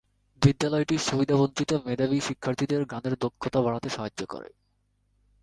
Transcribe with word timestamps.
বিদ্যালয়টি 0.41 0.95
সুবিধাবঞ্চিত 0.99 1.71
মেধাবী 1.85 2.19
শিক্ষার্থীদের 2.19 2.81
গানের 2.85 3.15
দক্ষতা 3.15 3.59
বাড়াতে 3.61 3.89
সাহায্য 3.89 4.21
করে। 4.25 4.49